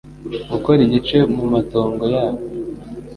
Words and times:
gukora 0.51 0.79
igice 0.87 1.17
mu 1.35 1.45
matongo 1.53 2.03
yabo 2.13 2.41